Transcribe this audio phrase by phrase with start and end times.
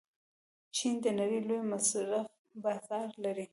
[0.75, 2.31] چین د نړۍ لوی مصرفي
[2.63, 3.45] بازار لري.